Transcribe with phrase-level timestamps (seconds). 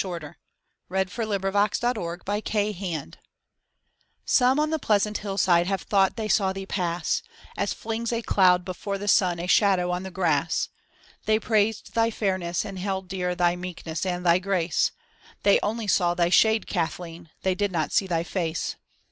[0.01, 0.35] THE SAD
[1.13, 1.93] YEARS s THEY DID NOT SEE
[2.23, 7.21] THY FACE OME on the pleasant hillside have thought thej saw thee pass,
[7.55, 10.69] As flings a cloud before the sun a shadow on the grass.
[11.27, 14.91] They praised thy fairness and held dear thy meekness and thy grace;
[15.43, 18.77] They only saw thy shade, Kathleen, they did not see thy face.